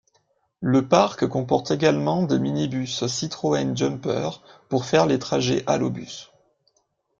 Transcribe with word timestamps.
Le 0.61 0.87
parc 0.87 1.27
comporte 1.27 1.69
également 1.69 2.23
des 2.23 2.39
minibus 2.39 3.05
Citroën 3.05 3.77
Jumper 3.77 4.31
pour 4.67 4.85
faire 4.85 5.05
les 5.05 5.19
trajets 5.19 5.63
Allobus. 5.67 6.31